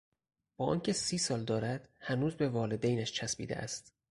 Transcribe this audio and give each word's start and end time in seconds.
با 0.57 0.65
آنکه 0.65 0.93
سی 0.93 1.17
سال 1.17 1.45
دارد 1.45 1.89
هنوز 1.99 2.35
به 2.35 2.49
والدینش 2.49 3.11
چسبیده 3.13 3.55
است. 3.55 3.93